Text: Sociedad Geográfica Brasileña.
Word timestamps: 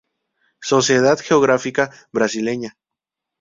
Sociedad 0.63 1.19
Geográfica 1.19 1.91
Brasileña. 2.11 2.75